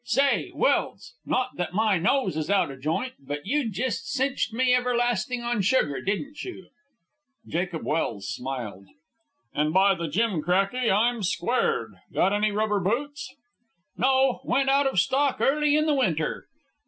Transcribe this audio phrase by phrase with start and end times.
[0.03, 4.73] Say, Welse, not that my nose is out of joint, but you jest cinched me
[4.73, 6.69] everlastin' on sugar, didn't you?"
[7.47, 8.87] Jacob Welse smiled.
[9.53, 11.93] "And by the Jimcracky I'm squared!
[12.11, 13.35] Got any rubber boots?"
[13.95, 16.47] "No; went out of stock early in the winter."